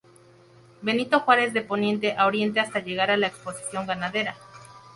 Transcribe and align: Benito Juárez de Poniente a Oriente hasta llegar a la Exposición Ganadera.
Benito 0.81 1.19
Juárez 1.19 1.53
de 1.53 1.61
Poniente 1.61 2.15
a 2.17 2.25
Oriente 2.25 2.59
hasta 2.59 2.79
llegar 2.79 3.11
a 3.11 3.17
la 3.17 3.27
Exposición 3.27 3.85
Ganadera. 3.85 4.35